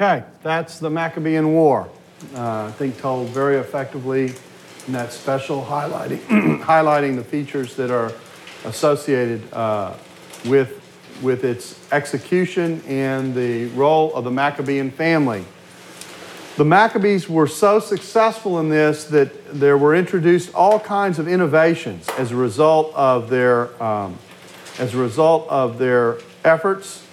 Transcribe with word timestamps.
Okay, 0.00 0.24
that's 0.42 0.78
the 0.78 0.88
Maccabean 0.88 1.52
War. 1.52 1.86
Uh, 2.34 2.68
I 2.68 2.72
think 2.78 2.98
told 2.98 3.28
very 3.28 3.56
effectively 3.56 4.32
in 4.86 4.94
that 4.94 5.12
special 5.12 5.62
highlighting, 5.62 6.20
highlighting 6.62 7.16
the 7.16 7.22
features 7.22 7.76
that 7.76 7.90
are 7.90 8.10
associated 8.64 9.42
uh, 9.52 9.92
with, 10.46 10.80
with 11.20 11.44
its 11.44 11.78
execution 11.92 12.80
and 12.86 13.34
the 13.34 13.66
role 13.66 14.14
of 14.14 14.24
the 14.24 14.30
Maccabean 14.30 14.90
family. 14.90 15.44
The 16.56 16.64
Maccabees 16.64 17.28
were 17.28 17.46
so 17.46 17.78
successful 17.78 18.58
in 18.58 18.70
this 18.70 19.04
that 19.04 19.60
there 19.60 19.76
were 19.76 19.94
introduced 19.94 20.54
all 20.54 20.80
kinds 20.80 21.18
of 21.18 21.28
innovations 21.28 22.08
as 22.16 22.32
a 22.32 22.36
result 22.36 22.94
of 22.94 23.28
their, 23.28 23.82
um, 23.82 24.16
as 24.78 24.94
a 24.94 24.96
result 24.96 25.46
of 25.50 25.76
their 25.76 26.16
efforts. 26.42 27.06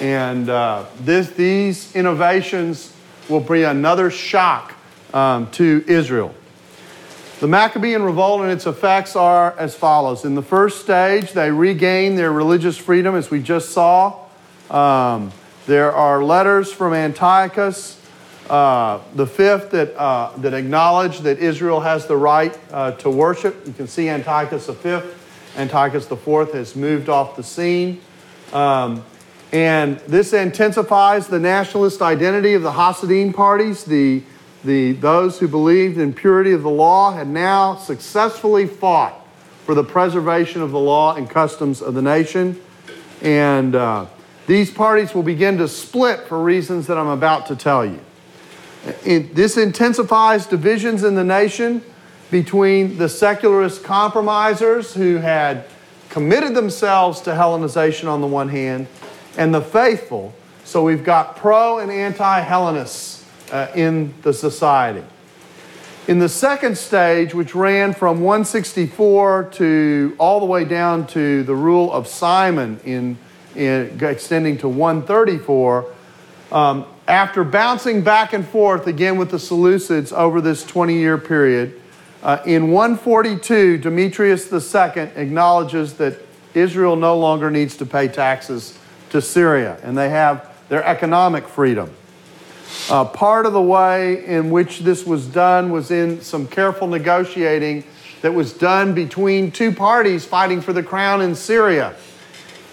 And 0.00 0.48
uh, 0.48 0.86
this, 1.00 1.30
these 1.30 1.94
innovations 1.94 2.92
will 3.28 3.40
bring 3.40 3.64
another 3.64 4.10
shock 4.10 4.74
um, 5.14 5.50
to 5.52 5.84
Israel. 5.86 6.34
The 7.40 7.48
Maccabean 7.48 8.02
revolt 8.02 8.42
and 8.42 8.50
its 8.50 8.66
effects 8.66 9.16
are 9.16 9.58
as 9.58 9.74
follows. 9.74 10.24
In 10.24 10.36
the 10.36 10.42
first 10.42 10.80
stage, 10.80 11.32
they 11.32 11.50
regain 11.50 12.14
their 12.14 12.32
religious 12.32 12.78
freedom, 12.78 13.16
as 13.16 13.30
we 13.30 13.42
just 13.42 13.70
saw. 13.70 14.26
Um, 14.70 15.32
there 15.66 15.92
are 15.92 16.22
letters 16.22 16.72
from 16.72 16.92
Antiochus, 16.94 18.00
uh, 18.48 19.00
the 19.14 19.26
fifth, 19.26 19.72
that, 19.72 19.96
uh, 19.96 20.32
that 20.38 20.54
acknowledge 20.54 21.20
that 21.20 21.38
Israel 21.38 21.80
has 21.80 22.06
the 22.06 22.16
right 22.16 22.56
uh, 22.70 22.92
to 22.92 23.10
worship. 23.10 23.66
You 23.66 23.72
can 23.72 23.88
see 23.88 24.08
Antiochus 24.08 24.66
the 24.66 24.74
fifth. 24.74 25.18
Antiochus 25.56 26.06
the 26.06 26.16
fourth 26.16 26.54
has 26.54 26.76
moved 26.76 27.08
off 27.08 27.36
the 27.36 27.42
scene. 27.42 28.00
Um, 28.52 29.04
and 29.52 29.98
this 30.00 30.32
intensifies 30.32 31.26
the 31.26 31.38
nationalist 31.38 32.00
identity 32.00 32.54
of 32.54 32.62
the 32.62 32.72
Hasidim 32.72 33.34
parties. 33.34 33.84
The, 33.84 34.22
the, 34.64 34.92
those 34.92 35.38
who 35.38 35.46
believed 35.46 35.98
in 35.98 36.14
purity 36.14 36.52
of 36.52 36.62
the 36.62 36.70
law 36.70 37.12
had 37.12 37.28
now 37.28 37.76
successfully 37.76 38.66
fought 38.66 39.14
for 39.66 39.74
the 39.74 39.84
preservation 39.84 40.62
of 40.62 40.70
the 40.70 40.78
law 40.78 41.14
and 41.14 41.28
customs 41.28 41.82
of 41.82 41.92
the 41.92 42.00
nation. 42.00 42.58
And 43.20 43.74
uh, 43.74 44.06
these 44.46 44.70
parties 44.70 45.14
will 45.14 45.22
begin 45.22 45.58
to 45.58 45.68
split 45.68 46.20
for 46.20 46.42
reasons 46.42 46.86
that 46.86 46.96
I'm 46.96 47.08
about 47.08 47.46
to 47.48 47.56
tell 47.56 47.84
you. 47.84 48.00
It, 49.04 49.34
this 49.34 49.58
intensifies 49.58 50.46
divisions 50.46 51.04
in 51.04 51.14
the 51.14 51.24
nation 51.24 51.82
between 52.30 52.96
the 52.96 53.08
secularist 53.08 53.84
compromisers 53.84 54.94
who 54.94 55.16
had 55.16 55.66
committed 56.08 56.54
themselves 56.54 57.20
to 57.20 57.30
Hellenization 57.30 58.08
on 58.08 58.22
the 58.22 58.26
one 58.26 58.48
hand 58.48 58.86
and 59.36 59.54
the 59.54 59.60
faithful. 59.60 60.34
So 60.64 60.84
we've 60.84 61.04
got 61.04 61.36
pro 61.36 61.78
and 61.78 61.90
anti 61.90 62.40
Hellenists 62.40 63.24
uh, 63.50 63.68
in 63.74 64.14
the 64.22 64.32
society. 64.32 65.04
In 66.08 66.18
the 66.18 66.28
second 66.28 66.76
stage, 66.76 67.32
which 67.32 67.54
ran 67.54 67.94
from 67.94 68.22
164 68.22 69.50
to 69.52 70.16
all 70.18 70.40
the 70.40 70.46
way 70.46 70.64
down 70.64 71.06
to 71.08 71.44
the 71.44 71.54
rule 71.54 71.92
of 71.92 72.08
Simon, 72.08 72.80
in, 72.84 73.16
in 73.54 73.98
extending 74.02 74.58
to 74.58 74.68
134, 74.68 75.86
um, 76.50 76.86
after 77.06 77.44
bouncing 77.44 78.02
back 78.02 78.32
and 78.32 78.46
forth 78.46 78.86
again 78.88 79.16
with 79.16 79.30
the 79.30 79.36
Seleucids 79.36 80.12
over 80.12 80.40
this 80.40 80.64
20 80.64 80.94
year 80.94 81.18
period, 81.18 81.80
uh, 82.22 82.38
in 82.46 82.70
142, 82.70 83.78
Demetrius 83.78 84.52
II 84.52 85.02
acknowledges 85.16 85.94
that 85.94 86.18
Israel 86.54 86.96
no 86.96 87.16
longer 87.16 87.50
needs 87.50 87.76
to 87.76 87.86
pay 87.86 88.08
taxes 88.08 88.78
to 89.12 89.22
Syria, 89.22 89.78
and 89.82 89.96
they 89.96 90.08
have 90.08 90.50
their 90.68 90.82
economic 90.84 91.46
freedom. 91.46 91.90
Uh, 92.90 93.04
part 93.04 93.46
of 93.46 93.52
the 93.52 93.62
way 93.62 94.24
in 94.26 94.50
which 94.50 94.80
this 94.80 95.04
was 95.04 95.26
done 95.26 95.70
was 95.70 95.90
in 95.90 96.20
some 96.22 96.46
careful 96.48 96.88
negotiating 96.88 97.84
that 98.22 98.32
was 98.32 98.52
done 98.54 98.94
between 98.94 99.50
two 99.50 99.70
parties 99.70 100.24
fighting 100.24 100.60
for 100.60 100.72
the 100.72 100.82
crown 100.82 101.20
in 101.20 101.34
Syria. 101.34 101.94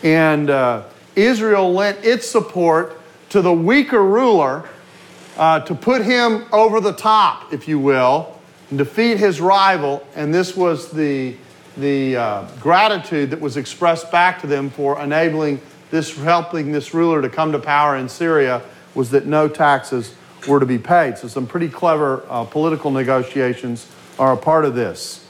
And 0.02 0.50
uh, 0.50 0.84
Israel 1.16 1.74
lent 1.74 2.06
its 2.06 2.26
support 2.26 3.00
to 3.30 3.42
the 3.42 3.52
weaker 3.52 4.04
ruler 4.04 4.68
uh, 5.38 5.60
to 5.62 5.76
put 5.76 6.04
him 6.04 6.46
over 6.54 6.80
the 6.80 6.94
top, 6.94 7.52
if 7.52 7.68
you 7.68 7.80
will, 7.80 8.40
and 8.70 8.78
defeat 8.78 9.18
his 9.18 9.42
rival. 9.42 10.08
And 10.16 10.34
this 10.34 10.56
was 10.56 10.90
the, 10.92 11.36
the 11.76 12.16
uh, 12.16 12.48
gratitude 12.62 13.32
that 13.32 13.42
was 13.42 13.58
expressed 13.58 14.10
back 14.10 14.40
to 14.42 14.48
them 14.48 14.70
for 14.70 15.02
enabling 15.02 15.60
this 15.92 16.16
helping 16.18 16.72
this 16.72 16.94
ruler 16.94 17.22
to 17.22 17.30
come 17.30 17.52
to 17.52 17.60
power 17.60 17.96
in 17.96 18.10
Syria 18.10 18.62
was 18.96 19.12
that 19.12 19.26
no 19.26 19.48
taxes 19.48 20.16
were 20.48 20.60
to 20.60 20.66
be 20.66 20.78
paid. 20.78 21.18
So 21.18 21.28
some 21.28 21.48
pretty 21.48 21.70
clever 21.70 22.24
uh, 22.30 22.46
political 22.46 22.92
negotiations 22.92 23.88
are 24.18 24.34
a 24.34 24.38
part 24.38 24.66
of 24.66 24.76
this. 24.76 25.26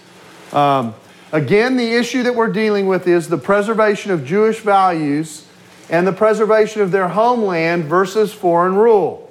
Um, 0.52 0.94
again, 1.32 1.78
the 1.78 1.94
issue 1.94 2.24
that 2.24 2.36
we're 2.36 2.52
dealing 2.52 2.88
with 2.88 3.08
is 3.08 3.28
the 3.28 3.38
preservation 3.38 4.12
of 4.12 4.26
Jewish 4.26 4.60
values 4.60 5.46
and 5.90 6.06
the 6.06 6.14
preservation 6.14 6.82
of 6.82 6.92
their 6.92 7.08
homeland 7.08 7.86
versus 7.86 8.34
foreign 8.34 8.76
rule. 8.76 9.26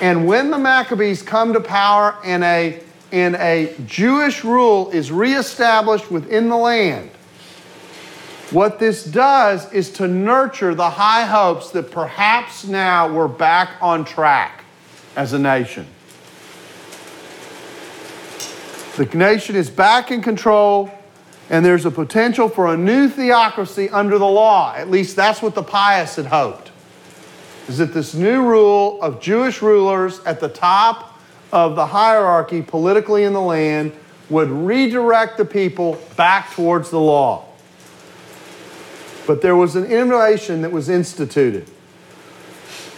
And 0.00 0.26
when 0.26 0.50
the 0.50 0.58
Maccabees 0.58 1.22
come 1.22 1.52
to 1.54 1.60
power 1.60 2.16
and 2.24 2.44
a, 2.44 2.80
and 3.10 3.34
a 3.36 3.74
Jewish 3.86 4.44
rule 4.44 4.90
is 4.90 5.10
reestablished 5.10 6.10
within 6.10 6.48
the 6.48 6.56
land, 6.56 7.10
what 8.50 8.78
this 8.78 9.04
does 9.04 9.70
is 9.72 9.90
to 9.90 10.08
nurture 10.08 10.74
the 10.74 10.88
high 10.88 11.24
hopes 11.24 11.70
that 11.72 11.90
perhaps 11.90 12.64
now 12.66 13.12
we're 13.12 13.28
back 13.28 13.70
on 13.80 14.04
track 14.04 14.64
as 15.16 15.32
a 15.32 15.38
nation. 15.38 15.86
The 18.96 19.04
nation 19.16 19.54
is 19.54 19.68
back 19.68 20.10
in 20.10 20.22
control, 20.22 20.90
and 21.50 21.64
there's 21.64 21.84
a 21.84 21.90
potential 21.90 22.48
for 22.48 22.72
a 22.72 22.76
new 22.76 23.08
theocracy 23.08 23.88
under 23.90 24.18
the 24.18 24.26
law. 24.26 24.74
At 24.74 24.90
least 24.90 25.14
that's 25.14 25.42
what 25.42 25.54
the 25.54 25.62
pious 25.62 26.16
had 26.16 26.26
hoped. 26.26 26.70
Is 27.68 27.78
that 27.78 27.92
this 27.92 28.14
new 28.14 28.42
rule 28.42 29.00
of 29.02 29.20
Jewish 29.20 29.62
rulers 29.62 30.20
at 30.20 30.40
the 30.40 30.48
top 30.48 31.20
of 31.52 31.76
the 31.76 31.86
hierarchy 31.86 32.62
politically 32.62 33.24
in 33.24 33.32
the 33.32 33.40
land 33.40 33.92
would 34.30 34.50
redirect 34.50 35.36
the 35.36 35.44
people 35.44 35.98
back 36.16 36.52
towards 36.52 36.90
the 36.90 37.00
law. 37.00 37.47
But 39.28 39.42
there 39.42 39.54
was 39.54 39.76
an 39.76 39.84
innovation 39.84 40.62
that 40.62 40.72
was 40.72 40.88
instituted. 40.88 41.70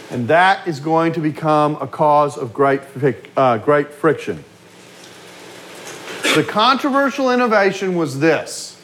And 0.09 0.29
that 0.29 0.65
is 0.65 0.79
going 0.79 1.11
to 1.11 1.19
become 1.19 1.75
a 1.81 1.87
cause 1.87 2.37
of 2.37 2.53
great, 2.53 2.79
uh, 3.35 3.57
great 3.57 3.91
friction. 3.91 4.41
The 6.33 6.45
controversial 6.47 7.31
innovation 7.31 7.97
was 7.97 8.21
this 8.21 8.81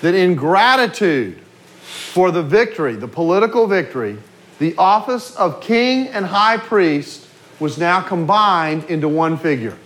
that 0.00 0.16
in 0.16 0.34
gratitude 0.34 1.38
for 1.84 2.32
the 2.32 2.42
victory, 2.42 2.96
the 2.96 3.06
political 3.06 3.68
victory, 3.68 4.18
the 4.58 4.74
office 4.76 5.36
of 5.36 5.60
king 5.60 6.08
and 6.08 6.26
high 6.26 6.56
priest 6.56 7.28
was 7.60 7.78
now 7.78 8.00
combined 8.00 8.82
into 8.86 9.08
one 9.08 9.38
figure. 9.38 9.78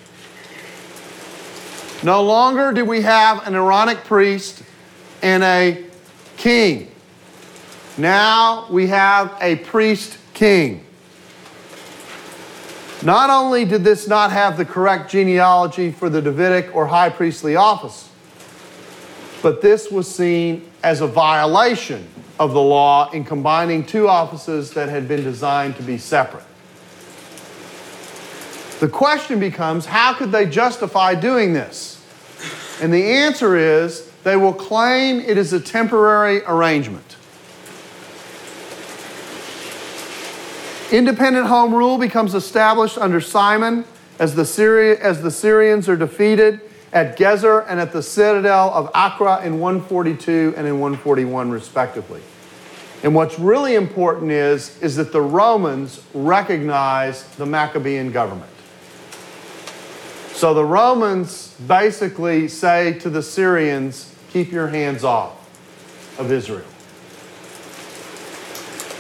No 2.03 2.23
longer 2.23 2.73
did 2.73 2.89
we 2.89 3.03
have 3.03 3.47
an 3.47 3.55
Aaronic 3.55 4.05
priest 4.05 4.63
and 5.21 5.43
a 5.43 5.88
king. 6.39 6.91
Now 7.99 8.67
we 8.71 8.87
have 8.87 9.37
a 9.41 9.57
priest 9.57 10.17
king. 10.33 10.85
Not 13.03 13.31
only 13.31 13.65
did 13.65 13.85
this 13.85 14.09
not 14.09 14.33
have 14.33 14.57
the 14.57 14.65
correct 14.65 15.11
genealogy 15.11 15.93
for 15.93 16.09
the 16.09 16.23
Davidic 16.23 16.75
or 16.75 16.87
high 16.87 17.11
priestly 17.11 17.55
office, 17.55 18.09
but 19.43 19.63
this 19.63 19.91
was 19.91 20.13
seen 20.13 20.69
as 20.83 21.01
a 21.01 21.07
violation 21.07 22.09
of 22.41 22.53
the 22.53 22.61
law 22.61 23.11
in 23.11 23.25
combining 23.25 23.85
two 23.85 24.09
offices 24.09 24.73
that 24.73 24.89
had 24.89 25.07
been 25.07 25.23
designed 25.23 25.77
to 25.77 25.83
be 25.83 25.99
separate. 25.99 26.45
The 28.81 28.89
question 28.89 29.41
becomes 29.41 29.87
how 29.87 30.15
could 30.15 30.31
they 30.31 30.47
justify 30.47 31.15
doing 31.15 31.53
this? 31.53 32.01
And 32.81 32.93
the 32.93 33.03
answer 33.03 33.57
is 33.57 34.09
they 34.29 34.37
will 34.37 34.53
claim 34.53 35.21
it 35.21 35.39
is 35.39 35.55
a 35.55 35.61
temporary 35.61 36.43
arrangement. 36.43 37.17
Independent 40.93 41.47
home 41.47 41.75
rule 41.75 41.97
becomes 41.97 42.35
established 42.35 42.99
under 42.99 43.23
Simon 43.23 43.87
as 44.19 44.35
the, 44.35 44.43
Syri- 44.43 45.01
as 45.01 45.23
the 45.23 45.31
Syrians 45.31 45.89
are 45.89 45.97
defeated 45.97 46.61
at 46.93 47.17
Gezer 47.17 47.65
and 47.69 47.81
at 47.81 47.95
the 47.95 48.03
citadel 48.03 48.71
of 48.75 48.91
Acra 48.95 49.43
in 49.45 49.61
142 49.61 50.53
and 50.59 50.67
in 50.67 50.79
141, 50.79 51.51
respectively. 51.51 52.21
And 53.03 53.15
what's 53.15 53.39
really 53.39 53.77
important 53.77 54.31
is, 54.31 54.79
is 54.83 54.97
that 54.97 55.11
the 55.11 55.23
Romans 55.23 56.03
recognize 56.13 57.25
the 57.37 57.47
Maccabean 57.47 58.13
government. 58.13 58.53
So 60.35 60.53
the 60.53 60.67
Romans 60.67 61.55
basically 61.67 62.47
say 62.49 62.99
to 62.99 63.09
the 63.09 63.23
Syrians, 63.23 64.15
keep 64.31 64.53
your 64.53 64.69
hands 64.69 65.05
off 65.05 65.35
of 66.19 66.31
Israel. 66.33 66.67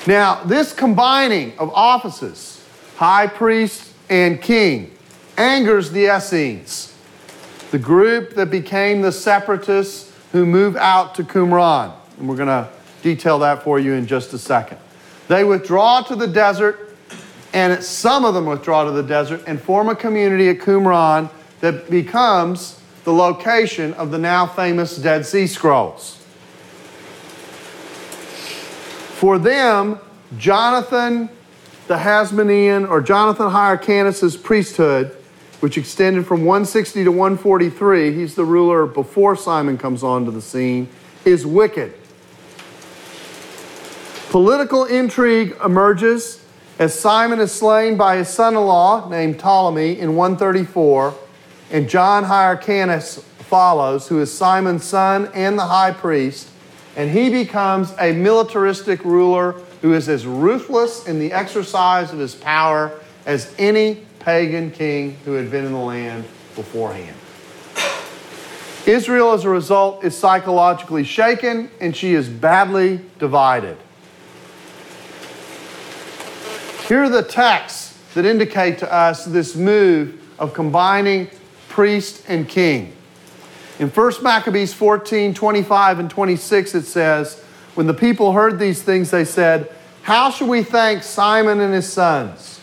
Now, 0.06 0.42
this 0.44 0.72
combining 0.72 1.58
of 1.58 1.70
offices 1.74 2.64
high 2.96 3.28
priest 3.28 3.92
and 4.10 4.42
king, 4.42 4.90
angers 5.36 5.92
the 5.92 6.16
Essenes, 6.16 6.92
the 7.70 7.78
group 7.78 8.34
that 8.34 8.50
became 8.50 9.02
the 9.02 9.12
separatists 9.12 10.12
who 10.32 10.44
move 10.44 10.74
out 10.74 11.14
to 11.14 11.22
Qumran. 11.22 11.92
And 12.18 12.28
we're 12.28 12.36
going 12.36 12.48
to 12.48 12.68
detail 13.02 13.38
that 13.38 13.62
for 13.62 13.78
you 13.78 13.92
in 13.92 14.06
just 14.06 14.32
a 14.32 14.38
second. 14.38 14.78
They 15.28 15.44
withdraw 15.44 16.02
to 16.02 16.16
the 16.16 16.26
desert, 16.26 16.96
and 17.52 17.82
some 17.84 18.24
of 18.24 18.34
them 18.34 18.46
withdraw 18.46 18.84
to 18.84 18.90
the 18.90 19.02
desert 19.02 19.44
and 19.46 19.60
form 19.60 19.88
a 19.88 19.94
community 19.94 20.48
at 20.48 20.58
Qumran 20.58 21.30
that 21.60 21.88
becomes 21.88 22.77
the 23.08 23.14
location 23.14 23.94
of 23.94 24.10
the 24.10 24.18
now 24.18 24.44
famous 24.44 24.94
Dead 24.98 25.24
Sea 25.24 25.46
Scrolls. 25.46 26.16
For 29.16 29.38
them, 29.38 29.98
Jonathan 30.36 31.30
the 31.86 31.96
Hasmonean, 31.96 32.86
or 32.86 33.00
Jonathan 33.00 33.48
Hyrcanus' 33.50 34.36
priesthood, 34.36 35.16
which 35.60 35.78
extended 35.78 36.26
from 36.26 36.44
160 36.44 37.04
to 37.04 37.10
143, 37.10 38.12
he's 38.12 38.34
the 38.34 38.44
ruler 38.44 38.84
before 38.84 39.36
Simon 39.36 39.78
comes 39.78 40.02
onto 40.02 40.30
the 40.30 40.42
scene, 40.42 40.86
is 41.24 41.46
wicked. 41.46 41.94
Political 44.28 44.84
intrigue 44.84 45.56
emerges 45.64 46.44
as 46.78 46.92
Simon 46.92 47.40
is 47.40 47.52
slain 47.52 47.96
by 47.96 48.18
his 48.18 48.28
son 48.28 48.54
in 48.54 48.60
law 48.60 49.08
named 49.08 49.38
Ptolemy 49.38 49.98
in 49.98 50.14
134, 50.14 51.14
and 51.70 51.88
John 51.88 52.24
Hyrcanus 52.24 53.22
follows, 53.38 54.08
who 54.08 54.20
is 54.20 54.32
Simon's 54.32 54.84
son 54.84 55.30
and 55.34 55.58
the 55.58 55.66
high 55.66 55.92
priest, 55.92 56.48
and 56.96 57.10
he 57.10 57.30
becomes 57.30 57.94
a 57.98 58.12
militaristic 58.12 59.04
ruler 59.04 59.52
who 59.82 59.94
is 59.94 60.08
as 60.08 60.26
ruthless 60.26 61.06
in 61.06 61.18
the 61.18 61.32
exercise 61.32 62.12
of 62.12 62.18
his 62.18 62.34
power 62.34 62.98
as 63.26 63.54
any 63.58 64.02
pagan 64.18 64.70
king 64.70 65.16
who 65.24 65.32
had 65.32 65.50
been 65.50 65.64
in 65.64 65.72
the 65.72 65.78
land 65.78 66.24
beforehand. 66.54 67.16
Israel, 68.86 69.32
as 69.32 69.44
a 69.44 69.50
result, 69.50 70.02
is 70.02 70.16
psychologically 70.16 71.04
shaken 71.04 71.70
and 71.80 71.94
she 71.94 72.14
is 72.14 72.28
badly 72.28 73.00
divided. 73.18 73.76
Here 76.88 77.02
are 77.02 77.08
the 77.10 77.22
texts 77.22 77.98
that 78.14 78.24
indicate 78.24 78.78
to 78.78 78.92
us 78.92 79.26
this 79.26 79.54
move 79.54 80.20
of 80.38 80.54
combining 80.54 81.28
priest 81.78 82.24
and 82.26 82.48
king. 82.48 82.92
In 83.78 83.88
1 83.88 84.12
Maccabees 84.20 84.74
14 84.74 85.32
25 85.32 86.00
and 86.00 86.10
26, 86.10 86.74
it 86.74 86.82
says, 86.82 87.40
When 87.76 87.86
the 87.86 87.94
people 87.94 88.32
heard 88.32 88.58
these 88.58 88.82
things, 88.82 89.12
they 89.12 89.24
said, 89.24 89.72
How 90.02 90.32
shall 90.32 90.48
we 90.48 90.64
thank 90.64 91.04
Simon 91.04 91.60
and 91.60 91.72
his 91.72 91.88
sons? 91.88 92.58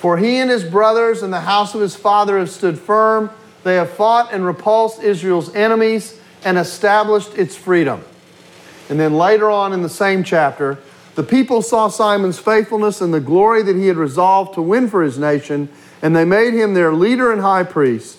For 0.00 0.18
he 0.18 0.36
and 0.36 0.50
his 0.50 0.64
brothers 0.64 1.22
and 1.22 1.32
the 1.32 1.40
house 1.40 1.74
of 1.74 1.80
his 1.80 1.96
father 1.96 2.36
have 2.36 2.50
stood 2.50 2.78
firm. 2.78 3.30
They 3.64 3.76
have 3.76 3.88
fought 3.88 4.34
and 4.34 4.44
repulsed 4.44 5.02
Israel's 5.02 5.54
enemies 5.54 6.20
and 6.44 6.58
established 6.58 7.38
its 7.38 7.56
freedom. 7.56 8.04
And 8.90 9.00
then 9.00 9.14
later 9.14 9.48
on 9.48 9.72
in 9.72 9.80
the 9.80 9.88
same 9.88 10.22
chapter, 10.22 10.76
the 11.14 11.22
people 11.24 11.62
saw 11.62 11.88
Simon's 11.88 12.38
faithfulness 12.38 13.00
and 13.00 13.14
the 13.14 13.18
glory 13.20 13.62
that 13.62 13.76
he 13.76 13.86
had 13.86 13.96
resolved 13.96 14.52
to 14.56 14.60
win 14.60 14.90
for 14.90 15.02
his 15.02 15.18
nation, 15.18 15.70
and 16.02 16.14
they 16.14 16.26
made 16.26 16.52
him 16.52 16.74
their 16.74 16.92
leader 16.92 17.32
and 17.32 17.40
high 17.40 17.64
priest. 17.64 18.18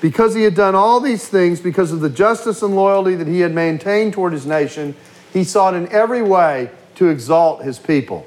Because 0.00 0.34
he 0.34 0.42
had 0.42 0.54
done 0.54 0.74
all 0.74 1.00
these 1.00 1.28
things, 1.28 1.60
because 1.60 1.92
of 1.92 2.00
the 2.00 2.08
justice 2.08 2.62
and 2.62 2.74
loyalty 2.74 3.14
that 3.16 3.26
he 3.26 3.40
had 3.40 3.54
maintained 3.54 4.14
toward 4.14 4.32
his 4.32 4.46
nation, 4.46 4.94
he 5.32 5.44
sought 5.44 5.74
in 5.74 5.88
every 5.92 6.22
way 6.22 6.70
to 6.94 7.08
exalt 7.08 7.62
his 7.62 7.78
people. 7.78 8.26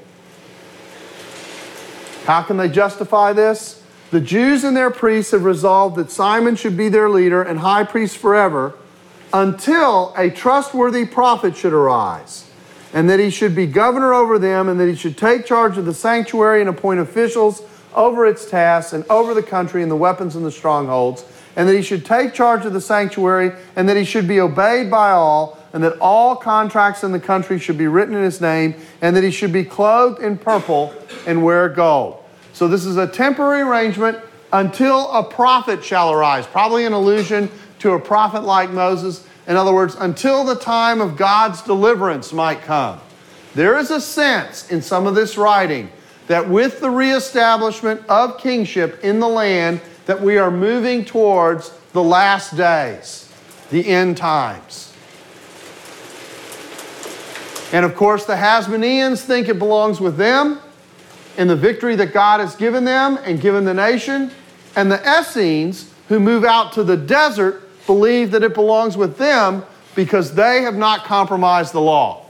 How 2.24 2.42
can 2.42 2.56
they 2.56 2.68
justify 2.68 3.32
this? 3.32 3.82
The 4.10 4.20
Jews 4.20 4.62
and 4.62 4.76
their 4.76 4.90
priests 4.90 5.32
have 5.32 5.44
resolved 5.44 5.96
that 5.96 6.10
Simon 6.10 6.54
should 6.56 6.76
be 6.76 6.88
their 6.88 7.10
leader 7.10 7.42
and 7.42 7.58
high 7.58 7.84
priest 7.84 8.16
forever 8.16 8.74
until 9.32 10.14
a 10.16 10.30
trustworthy 10.30 11.04
prophet 11.04 11.56
should 11.56 11.72
arise, 11.72 12.48
and 12.92 13.10
that 13.10 13.18
he 13.18 13.30
should 13.30 13.56
be 13.56 13.66
governor 13.66 14.14
over 14.14 14.38
them, 14.38 14.68
and 14.68 14.78
that 14.78 14.86
he 14.86 14.94
should 14.94 15.18
take 15.18 15.44
charge 15.44 15.76
of 15.76 15.84
the 15.84 15.92
sanctuary 15.92 16.60
and 16.60 16.70
appoint 16.70 17.00
officials 17.00 17.62
over 17.94 18.24
its 18.26 18.48
tasks 18.48 18.92
and 18.92 19.04
over 19.10 19.34
the 19.34 19.42
country 19.42 19.82
and 19.82 19.90
the 19.90 19.96
weapons 19.96 20.36
and 20.36 20.46
the 20.46 20.52
strongholds 20.52 21.24
and 21.56 21.68
that 21.68 21.74
he 21.74 21.82
should 21.82 22.04
take 22.04 22.34
charge 22.34 22.64
of 22.64 22.72
the 22.72 22.80
sanctuary, 22.80 23.52
and 23.76 23.88
that 23.88 23.96
he 23.96 24.04
should 24.04 24.26
be 24.26 24.40
obeyed 24.40 24.90
by 24.90 25.10
all, 25.10 25.58
and 25.72 25.82
that 25.82 25.96
all 25.98 26.36
contracts 26.36 27.02
in 27.04 27.12
the 27.12 27.20
country 27.20 27.58
should 27.58 27.78
be 27.78 27.86
written 27.86 28.14
in 28.14 28.22
his 28.22 28.40
name, 28.40 28.74
and 29.00 29.16
that 29.16 29.24
he 29.24 29.30
should 29.30 29.52
be 29.52 29.64
clothed 29.64 30.22
in 30.22 30.38
purple 30.38 30.94
and 31.26 31.44
wear 31.44 31.68
gold. 31.68 32.22
So, 32.52 32.68
this 32.68 32.84
is 32.84 32.96
a 32.96 33.06
temporary 33.06 33.62
arrangement 33.62 34.18
until 34.52 35.10
a 35.10 35.24
prophet 35.24 35.84
shall 35.84 36.12
arise, 36.12 36.46
probably 36.46 36.84
an 36.86 36.92
allusion 36.92 37.50
to 37.80 37.92
a 37.92 38.00
prophet 38.00 38.44
like 38.44 38.70
Moses. 38.70 39.26
In 39.46 39.56
other 39.56 39.74
words, 39.74 39.96
until 39.96 40.44
the 40.44 40.54
time 40.54 41.00
of 41.00 41.16
God's 41.16 41.60
deliverance 41.62 42.32
might 42.32 42.62
come. 42.62 43.00
There 43.54 43.78
is 43.78 43.90
a 43.90 44.00
sense 44.00 44.70
in 44.70 44.80
some 44.82 45.06
of 45.06 45.14
this 45.14 45.36
writing 45.36 45.90
that 46.28 46.48
with 46.48 46.80
the 46.80 46.90
reestablishment 46.90 48.02
of 48.08 48.38
kingship 48.38 49.04
in 49.04 49.20
the 49.20 49.28
land, 49.28 49.80
that 50.06 50.20
we 50.20 50.38
are 50.38 50.50
moving 50.50 51.04
towards 51.04 51.70
the 51.92 52.02
last 52.02 52.56
days, 52.56 53.32
the 53.70 53.88
end 53.88 54.16
times. 54.16 54.92
And 57.72 57.84
of 57.84 57.96
course, 57.96 58.24
the 58.24 58.34
Hasmoneans 58.34 59.24
think 59.24 59.48
it 59.48 59.58
belongs 59.58 60.00
with 60.00 60.16
them 60.16 60.60
and 61.36 61.50
the 61.50 61.56
victory 61.56 61.96
that 61.96 62.12
God 62.12 62.40
has 62.40 62.54
given 62.54 62.84
them 62.84 63.18
and 63.24 63.40
given 63.40 63.64
the 63.64 63.74
nation. 63.74 64.30
And 64.76 64.90
the 64.90 65.00
Essenes, 65.00 65.90
who 66.08 66.20
move 66.20 66.44
out 66.44 66.72
to 66.74 66.84
the 66.84 66.96
desert, 66.96 67.62
believe 67.86 68.30
that 68.32 68.42
it 68.42 68.54
belongs 68.54 68.96
with 68.96 69.18
them 69.18 69.64
because 69.94 70.34
they 70.34 70.62
have 70.62 70.76
not 70.76 71.04
compromised 71.04 71.72
the 71.72 71.80
law. 71.80 72.23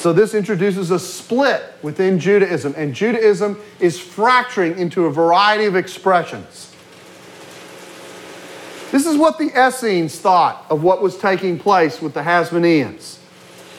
So, 0.00 0.14
this 0.14 0.32
introduces 0.32 0.90
a 0.90 0.98
split 0.98 1.62
within 1.82 2.18
Judaism, 2.18 2.72
and 2.74 2.94
Judaism 2.94 3.60
is 3.80 4.00
fracturing 4.00 4.78
into 4.78 5.04
a 5.04 5.10
variety 5.10 5.66
of 5.66 5.76
expressions. 5.76 6.74
This 8.92 9.04
is 9.04 9.18
what 9.18 9.36
the 9.36 9.50
Essenes 9.54 10.18
thought 10.18 10.64
of 10.70 10.82
what 10.82 11.02
was 11.02 11.18
taking 11.18 11.58
place 11.58 12.00
with 12.00 12.14
the 12.14 12.22
Hasmoneans. 12.22 13.18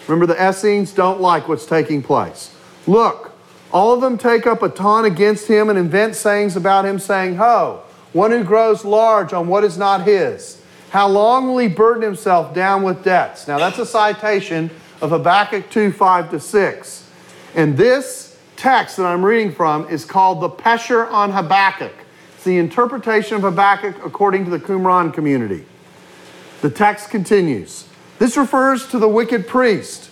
Remember, 0.08 0.32
the 0.32 0.50
Essenes 0.50 0.94
don't 0.94 1.22
like 1.22 1.48
what's 1.48 1.66
taking 1.66 2.04
place. 2.04 2.56
Look, 2.86 3.34
all 3.74 3.92
of 3.92 4.02
them 4.02 4.20
take 4.20 4.46
up 4.46 4.62
a 4.62 4.70
taunt 4.70 5.08
against 5.08 5.48
him 5.48 5.72
and 5.72 5.80
invent 5.80 6.16
sayings 6.16 6.56
about 6.56 6.86
him, 6.86 7.00
saying, 7.00 7.38
Ho, 7.38 7.82
one 8.14 8.30
who 8.30 8.44
grows 8.44 8.86
large 8.86 9.34
on 9.34 9.48
what 9.48 9.64
is 9.64 9.76
not 9.76 10.04
his. 10.04 10.62
How 10.92 11.08
long 11.08 11.48
will 11.48 11.58
he 11.58 11.68
burden 11.68 12.04
himself 12.04 12.54
down 12.54 12.84
with 12.84 13.04
debts? 13.04 13.48
Now, 13.48 13.58
that's 13.58 13.80
a 13.80 13.88
citation 13.88 14.70
of 15.02 15.10
Habakkuk 15.10 15.70
2 15.70 15.92
5 15.92 16.32
to 16.32 16.40
6. 16.40 17.10
And 17.56 17.78
this 17.78 18.38
text 18.56 18.98
that 18.98 19.06
I'm 19.06 19.26
reading 19.26 19.52
from 19.52 19.90
is 19.90 20.06
called 20.06 20.42
the 20.42 20.50
Pesher 20.50 21.12
on 21.12 21.32
Habakkuk. 21.32 21.94
It's 22.36 22.44
the 22.44 22.58
interpretation 22.58 23.36
of 23.36 23.42
Habakkuk 23.42 24.06
according 24.06 24.46
to 24.46 24.52
the 24.52 24.60
Qumran 24.60 25.14
community. 25.14 25.66
The 26.62 26.70
text 26.70 27.10
continues. 27.10 27.88
This 28.20 28.38
refers 28.38 28.88
to 28.90 29.00
the 29.00 29.08
wicked 29.08 29.48
priest 29.48 30.12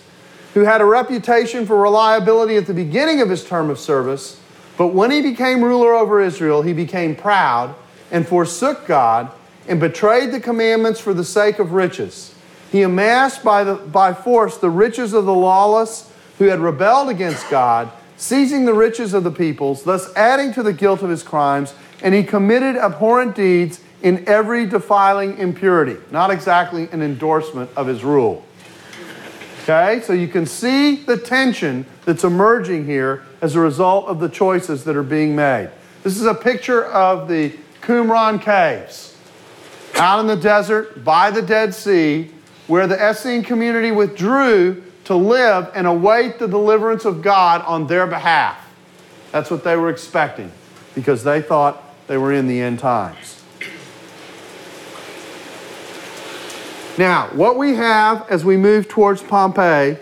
who 0.54 0.60
had 0.60 0.80
a 0.80 0.84
reputation 0.84 1.64
for 1.64 1.80
reliability 1.80 2.56
at 2.56 2.66
the 2.66 2.74
beginning 2.74 3.20
of 3.20 3.30
his 3.30 3.44
term 3.44 3.70
of 3.70 3.78
service, 3.78 4.40
but 4.76 4.88
when 4.88 5.12
he 5.12 5.22
became 5.22 5.62
ruler 5.62 5.94
over 5.94 6.20
Israel, 6.20 6.62
he 6.62 6.72
became 6.72 7.14
proud 7.14 7.74
and 8.10 8.26
forsook 8.26 8.86
God 8.86 9.30
and 9.68 9.78
betrayed 9.78 10.32
the 10.32 10.40
commandments 10.40 10.98
for 10.98 11.14
the 11.14 11.24
sake 11.24 11.60
of 11.60 11.72
riches. 11.72 12.34
He 12.70 12.82
amassed 12.82 13.42
by, 13.42 13.64
the, 13.64 13.74
by 13.74 14.14
force 14.14 14.56
the 14.56 14.70
riches 14.70 15.12
of 15.12 15.24
the 15.24 15.34
lawless 15.34 16.10
who 16.38 16.44
had 16.44 16.60
rebelled 16.60 17.08
against 17.08 17.48
God, 17.50 17.90
seizing 18.16 18.64
the 18.64 18.74
riches 18.74 19.12
of 19.12 19.24
the 19.24 19.30
peoples, 19.30 19.82
thus 19.82 20.14
adding 20.14 20.52
to 20.54 20.62
the 20.62 20.72
guilt 20.72 21.02
of 21.02 21.10
his 21.10 21.22
crimes, 21.22 21.74
and 22.02 22.14
he 22.14 22.22
committed 22.22 22.76
abhorrent 22.76 23.34
deeds 23.34 23.80
in 24.02 24.26
every 24.28 24.66
defiling 24.66 25.36
impurity. 25.38 25.96
Not 26.10 26.30
exactly 26.30 26.88
an 26.92 27.02
endorsement 27.02 27.70
of 27.76 27.86
his 27.86 28.04
rule. 28.04 28.44
Okay, 29.62 30.00
so 30.00 30.12
you 30.12 30.28
can 30.28 30.46
see 30.46 30.96
the 30.96 31.16
tension 31.16 31.84
that's 32.04 32.24
emerging 32.24 32.86
here 32.86 33.24
as 33.42 33.56
a 33.56 33.60
result 33.60 34.06
of 34.06 34.18
the 34.18 34.28
choices 34.28 34.84
that 34.84 34.96
are 34.96 35.02
being 35.02 35.36
made. 35.36 35.70
This 36.02 36.16
is 36.16 36.24
a 36.24 36.34
picture 36.34 36.84
of 36.86 37.28
the 37.28 37.52
Qumran 37.82 38.40
caves 38.40 39.16
out 39.96 40.20
in 40.20 40.26
the 40.26 40.36
desert 40.36 41.04
by 41.04 41.30
the 41.30 41.42
Dead 41.42 41.74
Sea 41.74 42.30
where 42.70 42.86
the 42.86 42.94
Essene 43.02 43.42
community 43.42 43.90
withdrew 43.90 44.80
to 45.02 45.16
live 45.16 45.72
and 45.74 45.88
await 45.88 46.38
the 46.38 46.46
deliverance 46.46 47.04
of 47.04 47.20
God 47.20 47.62
on 47.62 47.88
their 47.88 48.06
behalf. 48.06 48.64
That's 49.32 49.50
what 49.50 49.64
they 49.64 49.74
were 49.74 49.90
expecting 49.90 50.52
because 50.94 51.24
they 51.24 51.42
thought 51.42 51.82
they 52.06 52.16
were 52.16 52.32
in 52.32 52.46
the 52.46 52.60
end 52.60 52.78
times. 52.78 53.42
Now, 56.96 57.30
what 57.32 57.58
we 57.58 57.74
have 57.74 58.24
as 58.30 58.44
we 58.44 58.56
move 58.56 58.86
towards 58.86 59.20
Pompey 59.20 59.96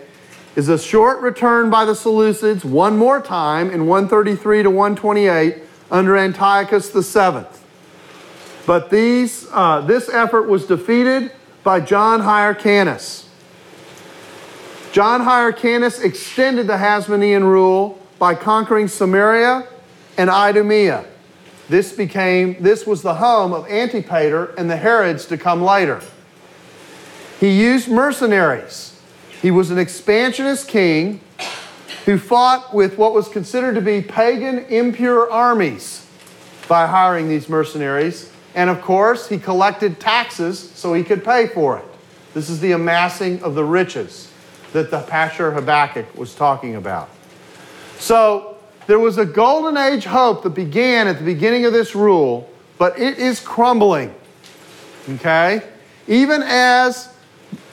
is 0.55 0.69
a 0.69 0.77
short 0.77 1.21
return 1.21 1.71
by 1.71 1.85
the 1.85 1.93
Seleucids 1.93 2.63
one 2.63 2.97
more 2.97 3.19
time 3.19 3.71
in 3.71 3.87
133 3.87 4.61
to 4.61 4.69
128 4.69 5.57
under 5.89 6.15
Antiochus 6.15 6.91
VII. 6.91 7.47
But 8.67 8.91
these, 8.91 9.47
uh, 9.51 9.81
this 9.81 10.07
effort 10.09 10.43
was 10.43 10.67
defeated 10.67 11.31
by 11.69 11.79
John 11.79 12.21
Hyrcanus. 12.21 13.29
John 14.91 15.21
Hyrcanus 15.21 15.99
extended 15.99 16.65
the 16.65 16.77
Hasmonean 16.77 17.43
rule 17.43 17.99
by 18.17 18.33
conquering 18.33 18.87
Samaria 18.87 19.67
and 20.17 20.31
Idumea. 20.31 21.05
This 21.69 21.93
became 21.93 22.59
this 22.59 22.87
was 22.87 23.03
the 23.03 23.13
home 23.13 23.53
of 23.53 23.67
Antipater 23.67 24.45
and 24.57 24.67
the 24.67 24.77
Herods 24.77 25.27
to 25.27 25.37
come 25.37 25.61
later. 25.61 26.01
He 27.39 27.61
used 27.61 27.87
mercenaries. 27.87 28.99
He 29.39 29.51
was 29.51 29.69
an 29.69 29.77
expansionist 29.77 30.67
king 30.67 31.21
who 32.05 32.17
fought 32.17 32.73
with 32.73 32.97
what 32.97 33.13
was 33.13 33.27
considered 33.27 33.75
to 33.75 33.81
be 33.81 34.01
pagan 34.01 34.65
impure 34.69 35.29
armies 35.29 36.03
by 36.67 36.87
hiring 36.87 37.29
these 37.29 37.47
mercenaries. 37.47 38.31
And 38.55 38.69
of 38.69 38.81
course, 38.81 39.29
he 39.29 39.37
collected 39.37 39.99
taxes 39.99 40.59
so 40.59 40.93
he 40.93 41.03
could 41.03 41.23
pay 41.23 41.47
for 41.47 41.77
it. 41.77 41.85
This 42.33 42.49
is 42.49 42.59
the 42.59 42.71
amassing 42.73 43.41
of 43.43 43.55
the 43.55 43.63
riches 43.63 44.31
that 44.73 44.91
the 44.91 45.01
Pesher 45.01 45.53
Habakkuk 45.53 46.15
was 46.15 46.35
talking 46.35 46.75
about. 46.75 47.09
So 47.97 48.57
there 48.87 48.99
was 48.99 49.17
a 49.17 49.25
golden 49.25 49.77
age 49.77 50.05
hope 50.05 50.43
that 50.43 50.51
began 50.51 51.07
at 51.07 51.17
the 51.19 51.25
beginning 51.25 51.65
of 51.65 51.73
this 51.73 51.95
rule, 51.95 52.49
but 52.77 52.99
it 52.99 53.17
is 53.17 53.39
crumbling. 53.39 54.13
Okay? 55.09 55.63
Even 56.07 56.43
as 56.43 57.13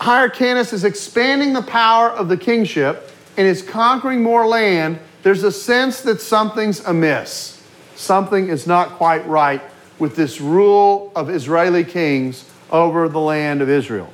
Hyrcanus 0.00 0.72
is 0.72 0.84
expanding 0.84 1.52
the 1.52 1.62
power 1.62 2.10
of 2.10 2.28
the 2.28 2.36
kingship 2.36 3.10
and 3.36 3.46
is 3.46 3.62
conquering 3.62 4.22
more 4.22 4.46
land, 4.46 4.98
there's 5.22 5.42
a 5.42 5.52
sense 5.52 6.00
that 6.02 6.20
something's 6.20 6.84
amiss. 6.84 7.62
Something 7.94 8.48
is 8.48 8.66
not 8.66 8.90
quite 8.90 9.26
right 9.26 9.62
with 9.98 10.16
this 10.16 10.40
rule 10.40 11.12
of 11.16 11.30
Israeli 11.30 11.84
kings 11.84 12.48
over 12.70 13.08
the 13.08 13.20
land 13.20 13.62
of 13.62 13.68
Israel. 13.68 14.12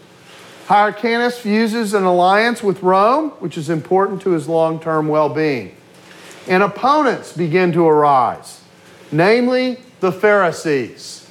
Hyrcanus 0.67 1.39
fuses 1.39 1.93
an 1.95 2.05
alliance 2.05 2.63
with 2.63 2.83
Rome, 2.83 3.31
which 3.41 3.59
is 3.59 3.69
important 3.69 4.23
to 4.23 4.31
his 4.31 4.49
long 4.49 4.81
term 4.81 5.09
well 5.09 5.29
being. 5.29 5.77
And 6.49 6.63
opponents 6.63 7.33
begin 7.33 7.73
to 7.73 7.87
arise, 7.87 8.63
namely 9.11 9.79
the 10.01 10.13
Pharisees, 10.13 11.29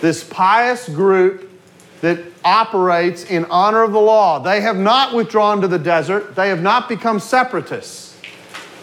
this 0.00 0.24
pious 0.24 0.88
group 0.88 1.50
that 2.00 2.20
operates 2.44 3.24
in 3.24 3.44
honor 3.46 3.82
of 3.82 3.92
the 3.92 4.00
law. 4.00 4.38
They 4.38 4.60
have 4.60 4.76
not 4.76 5.14
withdrawn 5.14 5.60
to 5.60 5.68
the 5.68 5.78
desert, 5.78 6.34
they 6.34 6.48
have 6.48 6.62
not 6.62 6.88
become 6.88 7.20
separatists. 7.20 8.06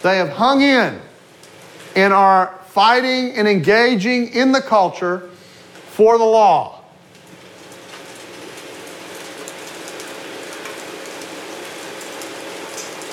They 0.02 0.18
have 0.18 0.28
hung 0.28 0.60
in 0.60 1.00
and 1.96 2.12
are 2.12 2.60
fighting 2.74 3.30
and 3.36 3.46
engaging 3.46 4.34
in 4.34 4.50
the 4.50 4.60
culture 4.60 5.30
for 5.92 6.18
the 6.18 6.24
law. 6.24 6.80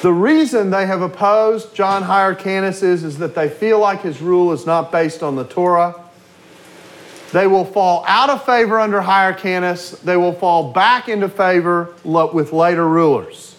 The 0.01 0.11
reason 0.11 0.71
they 0.71 0.87
have 0.87 1.03
opposed 1.03 1.75
John 1.75 2.01
Hyrcanus 2.01 2.81
is, 2.81 3.03
is 3.03 3.19
that 3.19 3.35
they 3.35 3.49
feel 3.49 3.77
like 3.77 4.01
his 4.01 4.19
rule 4.19 4.51
is 4.51 4.65
not 4.65 4.91
based 4.91 5.21
on 5.21 5.35
the 5.35 5.43
Torah. 5.43 5.93
They 7.31 7.45
will 7.45 7.65
fall 7.65 8.03
out 8.07 8.31
of 8.31 8.43
favor 8.43 8.79
under 8.79 8.99
Hyrcanus. 8.99 9.91
They 9.91 10.17
will 10.17 10.33
fall 10.33 10.73
back 10.73 11.07
into 11.07 11.29
favor 11.29 11.93
with 12.03 12.51
later 12.51 12.87
rulers. 12.87 13.55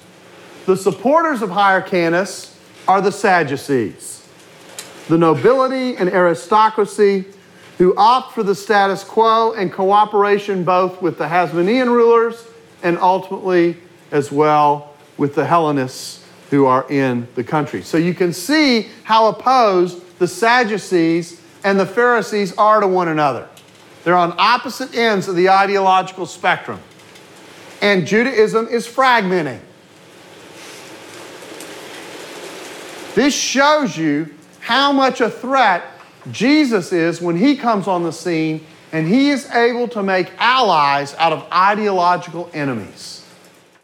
The 0.66 0.76
supporters 0.76 1.42
of 1.42 1.50
Hyrcanus 1.50 2.58
are 2.88 3.00
the 3.00 3.12
Sadducees, 3.12 4.21
the 5.08 5.18
nobility 5.18 5.96
and 5.96 6.08
aristocracy 6.08 7.24
who 7.78 7.94
opt 7.96 8.34
for 8.34 8.42
the 8.42 8.54
status 8.54 9.02
quo 9.02 9.52
and 9.52 9.72
cooperation 9.72 10.64
both 10.64 11.02
with 11.02 11.18
the 11.18 11.26
Hasmonean 11.26 11.88
rulers 11.88 12.46
and 12.82 12.98
ultimately 12.98 13.76
as 14.10 14.30
well 14.30 14.94
with 15.16 15.34
the 15.34 15.44
Hellenists 15.44 16.24
who 16.50 16.66
are 16.66 16.86
in 16.90 17.26
the 17.34 17.42
country. 17.42 17.82
So 17.82 17.96
you 17.96 18.14
can 18.14 18.32
see 18.32 18.88
how 19.04 19.28
opposed 19.28 20.18
the 20.18 20.28
Sadducees 20.28 21.40
and 21.64 21.80
the 21.80 21.86
Pharisees 21.86 22.54
are 22.56 22.80
to 22.80 22.86
one 22.86 23.08
another. 23.08 23.48
They're 24.04 24.16
on 24.16 24.34
opposite 24.36 24.94
ends 24.94 25.28
of 25.28 25.36
the 25.36 25.48
ideological 25.48 26.26
spectrum. 26.26 26.80
And 27.80 28.06
Judaism 28.06 28.68
is 28.68 28.86
fragmenting. 28.86 29.60
This 33.14 33.34
shows 33.34 33.96
you 33.96 34.34
how 34.62 34.92
much 34.92 35.20
a 35.20 35.28
threat 35.28 35.84
Jesus 36.30 36.92
is 36.92 37.20
when 37.20 37.36
he 37.36 37.56
comes 37.56 37.88
on 37.88 38.04
the 38.04 38.12
scene 38.12 38.64
and 38.92 39.08
he 39.08 39.30
is 39.30 39.50
able 39.50 39.88
to 39.88 40.04
make 40.04 40.30
allies 40.38 41.14
out 41.14 41.32
of 41.32 41.44
ideological 41.52 42.48
enemies. 42.54 43.21